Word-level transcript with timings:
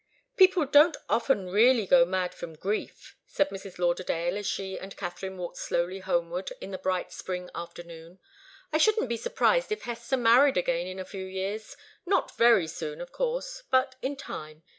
"People 0.35 0.65
don't 0.65 0.97
often 1.09 1.45
really 1.51 1.85
go 1.85 2.05
mad 2.05 2.33
from 2.33 2.55
grief," 2.55 3.15
said 3.27 3.51
Mrs. 3.51 3.77
Lauderdale, 3.77 4.35
as 4.35 4.47
she 4.47 4.79
and 4.79 4.97
Katharine 4.97 5.37
walked 5.37 5.57
slowly 5.57 5.99
homeward 5.99 6.51
in 6.59 6.71
the 6.71 6.79
bright 6.79 7.11
spring 7.13 7.51
afternoon. 7.53 8.17
"I 8.73 8.79
shouldn't 8.79 9.09
be 9.09 9.17
surprised 9.17 9.71
if 9.71 9.83
Hester 9.83 10.17
married 10.17 10.57
again 10.57 10.87
in 10.87 10.97
a 10.97 11.05
few 11.05 11.25
years. 11.27 11.77
Not 12.03 12.35
very 12.35 12.65
soon, 12.65 12.99
of 12.99 13.11
course 13.11 13.61
but 13.69 13.93
in 14.01 14.15
time. 14.15 14.63